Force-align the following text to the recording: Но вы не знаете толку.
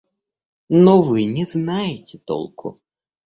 Но 0.69 1.03
вы 1.03 1.25
не 1.25 1.45
знаете 1.45 2.17
толку. 2.17 2.81